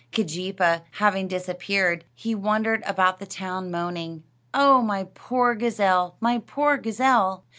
Keejeepaa 0.13 0.81
having 0.93 1.27
disappeared, 1.27 2.05
he 2.15 2.33
wandered 2.33 2.81
about 2.87 3.19
the 3.19 3.27
town 3.27 3.69
moaning, 3.69 4.23
"Oh, 4.51 4.81
my 4.81 5.03
poor 5.13 5.53
gazelle! 5.53 6.15
my 6.19 6.39
poor 6.39 6.77
gazelle!" 6.77 7.43